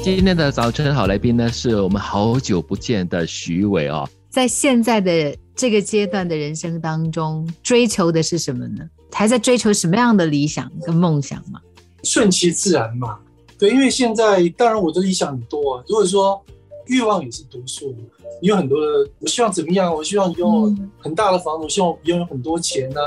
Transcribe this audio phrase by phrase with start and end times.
[0.00, 4.08] 今天的早晨好来宾呢，是我们好久不见的徐伟哦。
[4.30, 8.88] 在现在的这个阶段的人生当中，追求的是什么呢？
[9.10, 11.60] 还在追求什么样的理想跟梦想吗？
[12.04, 13.18] 顺其自然嘛。
[13.58, 15.84] 对，因为现在当然我的理想很多啊。
[15.88, 16.40] 如果说
[16.86, 17.92] 欲望也是毒素，
[18.40, 19.92] 你有很多的，我希望怎么样？
[19.92, 23.00] 我希望拥有很大的房子，我希望拥有很多钱呢，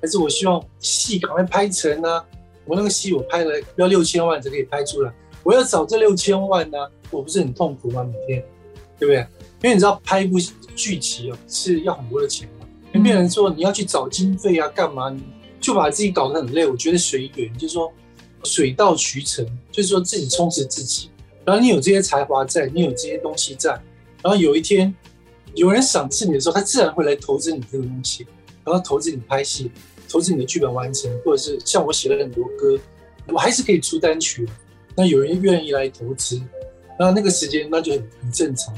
[0.00, 2.24] 还是我希望戏赶快拍成呢？
[2.64, 5.12] 我那个戏我拍了要六千万才可以拍出来，
[5.42, 6.78] 我要找这六千万呢，
[7.10, 8.02] 我不是很痛苦吗？
[8.02, 8.44] 每天，
[8.98, 9.26] 对不对？
[9.62, 10.38] 因为你知道拍一部
[10.74, 15.10] 剧集哦是要很多的钱嘛，有没有人说你要去找经费啊，干嘛？
[15.10, 15.22] 你
[15.60, 16.66] 就把自己搞得很累。
[16.66, 17.92] 我觉得随缘，就是说
[18.44, 21.10] 水到渠成，就是说自己充实自己。
[21.44, 23.70] 然后你有这些才华在，你有这些东西在，
[24.22, 24.94] 然后有一天
[25.54, 28.26] 有人赏赐你的时候，他自然会来投资你这个东西，
[28.64, 29.70] 然后投资你拍戏，
[30.08, 32.78] 投资你的剧本完成，或者是像我写了很多歌，
[33.28, 34.48] 我还是可以出单曲。
[34.96, 36.40] 那有人愿意来投资，
[36.98, 38.74] 那那个时间那就很很正常。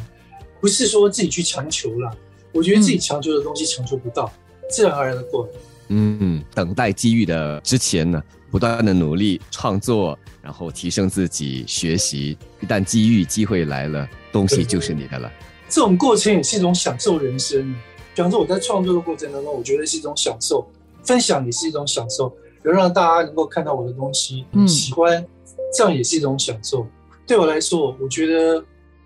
[0.60, 2.16] 不是说自己去强求了，
[2.52, 4.32] 我觉得自己强求的东西强求不到，
[4.70, 5.52] 自然而然的过来。
[5.88, 12.38] 嗯，等待机遇的之前呢，不断的努力创作，然后提升自己，学习。
[12.60, 15.30] 一旦机遇机会来了，东西就是你的了。
[15.68, 17.74] 这种过程也是一种享受人生。
[18.14, 20.64] 比方说我在创作的过程当中，我觉得是一种享受，
[21.02, 25.26] 分享也是一种享受，能让大家能够看到我的东西，喜欢，
[25.72, 26.86] 这样也是一种享受。
[27.26, 28.64] 对我来说，我觉得。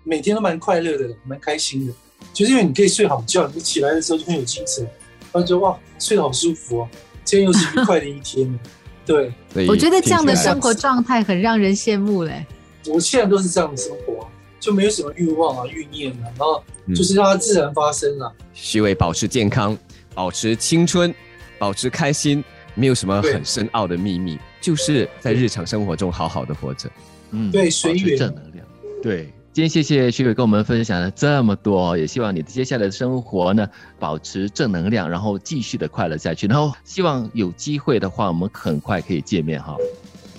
[0.09, 1.91] 每天都蛮快乐的，蛮开心的，
[2.31, 6.89] 就是因为你可以睡好觉，你起来的时候就很有精神，然后就哇，睡得好舒服哦，
[7.25, 8.57] 今天又是愉快的一天。
[9.05, 9.33] 对，
[9.67, 12.45] 我觉得这样的生活状态很让人羡慕嘞。
[12.85, 14.25] 我现在都是这样的生活，
[14.61, 16.63] 就没有什么欲望啊、欲念啊，然后
[16.95, 18.33] 就是让它自然发生了。
[18.53, 19.77] 虚伪保持健康，
[20.15, 21.13] 保持青春，
[21.59, 22.41] 保持开心，
[22.75, 26.89] 没有什么很深奥的秘密，就是在日常生活中好好的活着。
[27.31, 28.65] 嗯，对，随缘，正能量，
[29.01, 29.33] 对。
[29.53, 36.45] 今天谢谢徐伟跟我们分享了这么多，也希望你的接下来的生活呢保持正能量，然后继续的快乐下去。
[36.45, 39.75] 然后希望有机会的话，我们很快可以见面哈。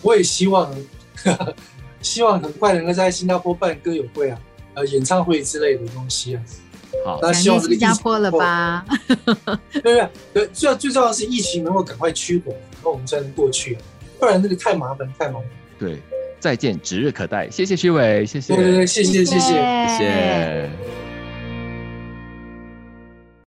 [0.02, 0.72] 我也希望，
[2.00, 4.38] 希望很快能够在新加坡办歌友会啊，
[4.74, 6.42] 呃，演唱会之类的东西啊。
[7.04, 8.86] 好，那希望新加坡了吧？
[9.82, 13.76] 对对对，最最重要的是疫情能够赶快趋缓，然后我们才能过去，
[14.18, 15.48] 不然那个太麻烦，太麻烦。
[15.78, 15.98] 对。
[16.40, 17.50] 再见，指日可待。
[17.50, 18.54] 谢谢徐伟，谢谢，
[18.86, 20.97] 谢谢，谢谢，谢谢。